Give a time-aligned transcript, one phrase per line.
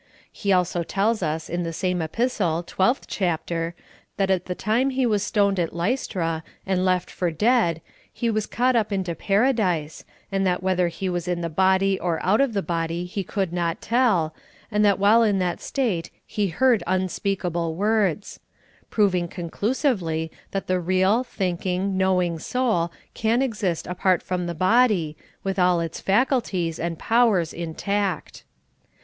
[0.31, 3.75] He also tells us, in the same Epistle, 12th chapter,
[4.17, 8.47] that at the time he was stoned at Lj'stra, and left for dead, he was
[8.47, 12.53] caught up into Paradise, and that whether he was in the body or out of
[12.53, 14.33] the body he could not tell,
[14.71, 18.39] and that while in that state he heard unspeakable words;
[18.89, 25.15] prov ing conclusively that the real, thinking, knowing soul can exist apart from the bod}^
[25.43, 28.43] with all its faculties and powers intact.